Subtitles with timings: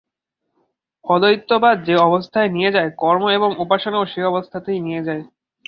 [1.05, 5.23] অদ্বৈতবাদ যে-অবস্থায় নিয়ে যায়, কর্ম এবং উপাসনাও সেই অবস্থাতেই নিয়ে যায়।